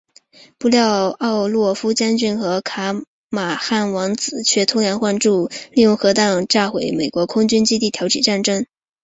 [0.57, 2.93] 不料奥洛夫将军和卡
[3.29, 8.65] 马汉王子却偷梁换柱利用核弹炸毁美国空军基地挑起战争。